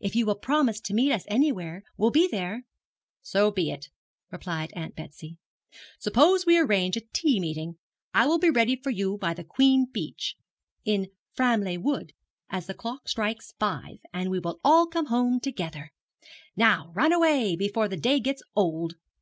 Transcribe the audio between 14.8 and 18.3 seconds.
come home together. And now run away, before the day